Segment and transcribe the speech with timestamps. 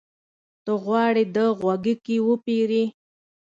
[0.63, 2.83] ته غواړې د غوږيکې وپېرې؟